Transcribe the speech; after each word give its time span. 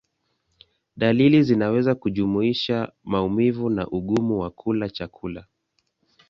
Dalili 0.97 1.43
zinaweza 1.43 1.95
kujumuisha 1.95 2.91
maumivu 3.03 3.69
na 3.69 3.87
ugumu 3.87 4.39
wa 4.39 4.49
kula 4.49 4.89
chakula. 4.89 5.45